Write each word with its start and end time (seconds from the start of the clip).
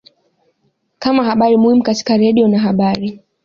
kama 0.99 1.23
habari 1.23 1.57
muhimu 1.57 1.83
katika 1.83 2.17
radio 2.17 2.47
na 2.47 2.59
habari 2.59 3.21